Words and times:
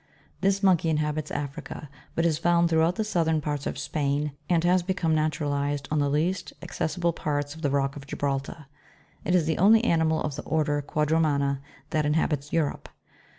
This 0.39 0.63
monkey 0.63 0.89
inhabits 0.89 1.29
Africa; 1.29 1.87
but 2.15 2.25
is 2.25 2.39
found 2.39 2.71
throughout 2.71 2.95
the 2.95 3.03
southern 3.03 3.39
parts 3.39 3.67
of 3.67 3.77
Spain, 3.77 4.31
and 4.49 4.63
has 4.63 4.81
become 4.81 5.13
naturalized 5.13 5.87
on 5.91 5.99
the 5.99 6.09
least 6.09 6.53
accessi 6.61 6.99
ble 6.99 7.13
parts 7.13 7.53
of 7.53 7.61
the 7.61 7.69
Rock 7.69 7.95
of 7.95 8.07
Gibraltar. 8.07 8.65
It 9.23 9.35
is 9.35 9.45
the 9.45 9.59
only 9.59 9.83
animal 9.83 10.19
of 10.23 10.37
the 10.37 10.41
order 10.41 10.81
quadrumana 10.81 11.59
that 11.91 12.07
inhabits 12.07 12.51
Europe. 12.51 12.89